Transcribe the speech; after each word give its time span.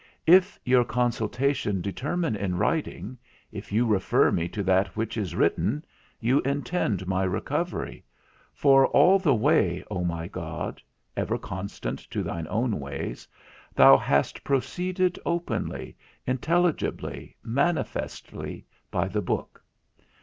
If 0.25 0.59
your 0.65 0.83
consultation 0.83 1.79
determine 1.79 2.35
in 2.35 2.57
writing, 2.57 3.19
if 3.51 3.71
you 3.71 3.85
refer 3.85 4.31
me 4.31 4.47
to 4.49 4.63
that 4.63 4.97
which 4.97 5.15
is 5.15 5.35
written, 5.35 5.85
you 6.19 6.41
intend 6.41 7.05
my 7.05 7.23
recovery: 7.23 8.03
for 8.51 8.87
all 8.87 9.19
the 9.19 9.35
way, 9.35 9.83
O 9.91 10.03
my 10.03 10.27
God 10.27 10.81
(ever 11.15 11.37
constant 11.37 11.99
to 12.09 12.23
thine 12.23 12.47
own 12.49 12.79
ways), 12.79 13.27
thou 13.75 13.95
hast 13.95 14.43
proceeded 14.43 15.19
openly, 15.23 15.95
intelligibly, 16.25 17.35
manifestly 17.43 18.65
by 18.89 19.07
the 19.07 19.21
book. 19.21 19.63